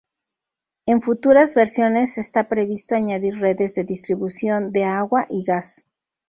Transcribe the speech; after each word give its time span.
En 0.87 0.99
futuras 0.99 1.53
versiones 1.53 2.17
está 2.17 2.49
previsto 2.49 2.95
añadir 2.95 3.37
redes 3.39 3.75
de 3.75 3.83
distribución 3.83 4.71
de 4.71 4.85
agua 4.85 5.27
y 5.29 5.43
gas. 5.43 5.85